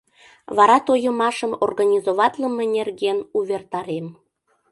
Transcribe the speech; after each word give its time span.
Вара 0.57 0.77
тойымашым 0.87 1.51
организоватлыме 1.65 2.63
нерген 2.75 3.17
увертарем. 3.37 4.07